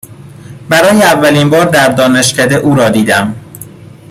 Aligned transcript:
برای 0.69 1.03
اولین 1.03 1.49
بار 1.49 1.65
در 1.65 1.89
دانشکده 1.89 2.55
او 2.55 2.75
را 2.75 2.89
دیدم. 2.89 3.35